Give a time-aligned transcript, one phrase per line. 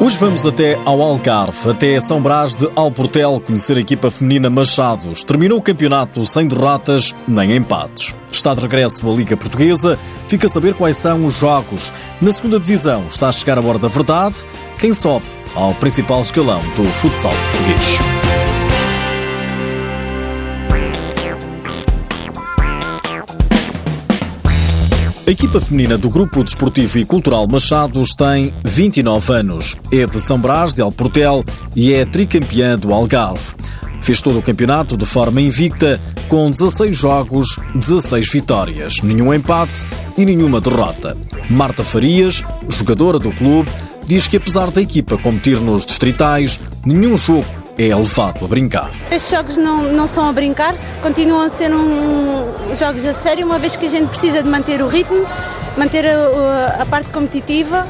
[0.00, 5.24] Hoje vamos até ao Algarve, até São Brás de Alportel, conhecer a equipa feminina Machados.
[5.24, 8.14] Terminou o campeonato sem derrotas nem empates.
[8.30, 9.98] Está de regresso a Liga Portuguesa,
[10.28, 11.92] fica a saber quais são os jogos.
[12.20, 14.46] Na segunda divisão está a chegar a hora da verdade,
[14.78, 15.26] quem sobe
[15.56, 18.37] ao principal escalão do futsal português.
[25.28, 29.76] A equipa feminina do Grupo Desportivo e Cultural Machados tem 29 anos.
[29.92, 31.44] É de São Brás, de Alportel
[31.76, 33.54] e é tricampeã do Algarve.
[34.00, 40.24] Fez todo o campeonato de forma invicta, com 16 jogos, 16 vitórias, nenhum empate e
[40.24, 41.14] nenhuma derrota.
[41.50, 43.68] Marta Farias, jogadora do clube,
[44.06, 47.44] diz que apesar da equipa competir nos distritais, nenhum jogo
[47.78, 48.90] é levado a brincar.
[49.10, 53.58] Estes jogos não, não são a brincar-se, continuam a ser um, jogos a sério, uma
[53.58, 55.24] vez que a gente precisa de manter o ritmo,
[55.76, 57.86] manter a, a parte competitiva,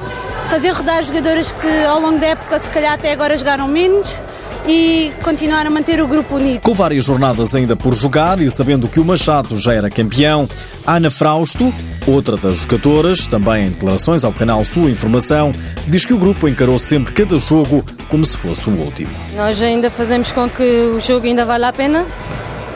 [0.48, 4.20] fazer rodar jogadoras que ao longo da época se calhar até agora jogaram menos
[4.69, 6.61] e continuar a manter o grupo unido.
[6.61, 10.47] Com várias jornadas ainda por jogar e sabendo que o Machado já era campeão,
[10.86, 11.72] Ana Frausto,
[12.06, 15.52] outra das jogadoras, também em declarações ao canal Sua Informação,
[15.86, 19.11] diz que o grupo encarou sempre cada jogo como se fosse o último.
[19.34, 22.05] Nós ainda fazemos com que o jogo ainda vale a pena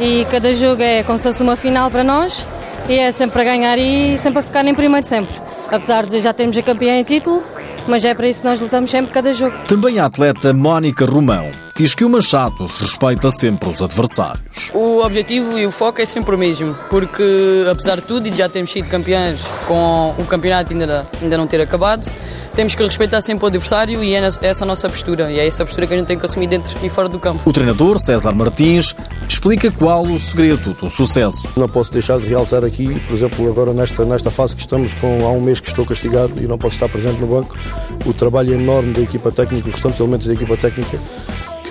[0.00, 2.46] e cada jogo é como se fosse uma final para nós
[2.88, 5.34] e é sempre a ganhar e sempre a ficar em primeiro sempre.
[5.70, 7.42] Apesar de já termos a campeã em título,
[7.86, 9.56] mas é para isso que nós lutamos sempre cada jogo.
[9.68, 14.70] Também a atleta Mónica Romão diz que o Machados respeita sempre os adversários.
[14.74, 18.48] O objetivo e o foco é sempre o mesmo, porque apesar de tudo, e já
[18.48, 22.10] temos sido campeões com o campeonato ainda, ainda não ter acabado,
[22.54, 25.30] temos que respeitar sempre o adversário e é essa a nossa postura.
[25.32, 27.18] E é essa a postura que a gente tem que assumir dentro e fora do
[27.18, 27.40] campo.
[27.46, 28.94] O treinador, César Martins,
[29.26, 31.48] explica qual o segredo do sucesso.
[31.56, 35.24] Não posso deixar de realçar aqui, por exemplo, agora nesta, nesta fase que estamos, com,
[35.26, 37.56] há um mês que estou castigado e não posso estar presente no banco,
[38.04, 41.00] o trabalho enorme da equipa técnica, os restantes elementos da equipa técnica,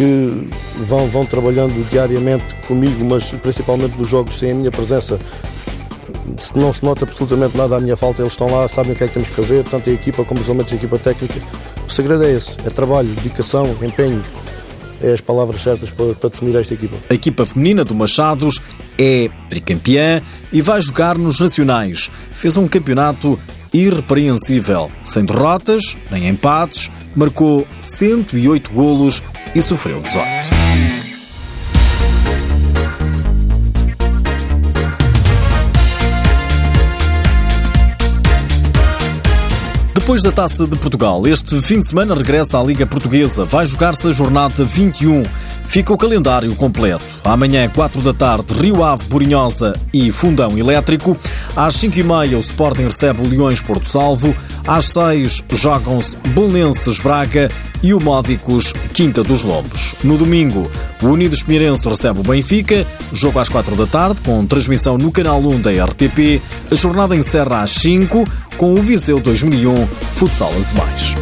[0.01, 5.19] que vão, vão trabalhando diariamente comigo, mas principalmente nos jogos sem a minha presença,
[6.55, 9.07] não se nota absolutamente nada à minha falta, eles estão lá, sabem o que é
[9.07, 11.39] que temos que fazer, tanto a equipa como os elementos da equipa técnica.
[11.87, 14.23] O segredo é esse, é trabalho, dedicação, empenho,
[15.03, 16.97] é as palavras certas para, para, definir esta equipa.
[17.07, 18.59] A equipa feminina do Machados
[18.97, 20.19] é tricampeã
[20.51, 22.09] e vai jogar nos nacionais.
[22.31, 23.37] Fez um campeonato
[23.73, 29.23] irrepreensível, sem derrotas nem empates, marcou 108 golos
[29.55, 30.70] e sofreu 18.
[39.93, 43.43] Depois da Taça de Portugal, este fim de semana regressa à Liga Portuguesa.
[43.43, 45.23] Vai jogar-se a jornada 21.
[45.65, 47.03] Fica o calendário completo.
[47.23, 51.17] Amanhã, 4 da tarde, Rio Ave, Borinhosa e Fundão Elétrico.
[51.55, 54.35] Às 5h30, o Sporting recebe o Leões Porto Salvo.
[54.65, 57.49] Às 6 jogam-se Belenenses Braga
[57.83, 59.95] e o Módicos Quinta dos Lobos.
[60.03, 60.69] No domingo,
[61.01, 65.39] o Unidos Pinheirense recebe o Benfica, jogo às 4 da tarde, com transmissão no canal
[65.39, 66.41] 1 da RTP.
[66.71, 68.25] A jornada encerra às 5
[68.61, 71.15] com o Viseu 2001 Futsal Azemais.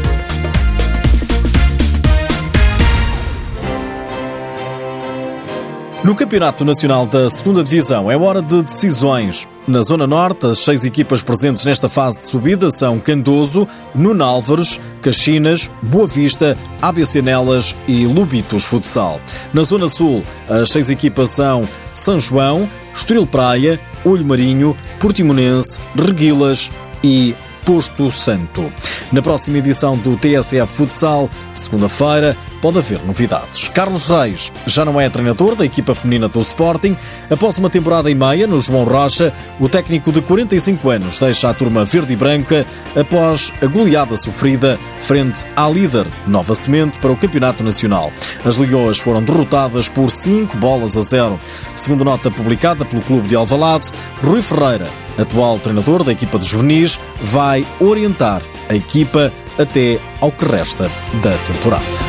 [6.04, 9.48] No Campeonato Nacional da Segunda Divisão é hora de decisões.
[9.66, 14.78] Na Zona Norte, as seis equipas presentes nesta fase de subida são Candoso, Nuno Álvares,
[15.02, 19.22] Caxinas, Boa Vista, ABC Nelas e Lubitos Futsal.
[19.54, 26.70] Na Zona Sul, as seis equipas são São João, Estoril Praia, Olho Marinho, Portimonense, Reguilas
[27.04, 28.72] e Posto Santo.
[29.12, 33.70] Na próxima edição do TSF Futsal, segunda-feira, pode haver novidades.
[33.70, 36.96] Carlos Reis já não é treinador da equipa feminina do Sporting.
[37.30, 41.54] Após uma temporada e meia no João Rocha, o técnico de 45 anos deixa a
[41.54, 42.66] turma verde e branca
[42.96, 48.12] após a goleada sofrida frente à líder Nova Semente para o Campeonato Nacional.
[48.44, 51.40] As Leoas foram derrotadas por 5 bolas a 0.
[51.76, 53.92] Segundo nota publicada pelo Clube de Alvalade,
[54.24, 60.46] Rui Ferreira, atual treinador da equipa de juvenis, vai orientar a equipa até ao que
[60.46, 60.90] resta
[61.22, 62.09] da temporada.